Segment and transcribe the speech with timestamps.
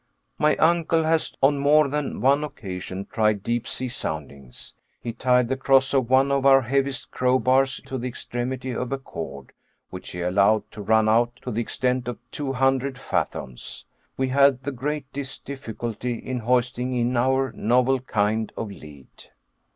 [0.39, 4.73] My uncle has on more than one occasion, tried deep sea soundings.
[4.99, 8.97] He tied the cross of one of our heaviest crowbars to the extremity of a
[8.97, 9.51] cord,
[9.91, 13.85] which he allowed to run out to the extent of two hundred fathoms.
[14.17, 19.25] We had the greatest difficulty in hoisting in our novel kind of lead.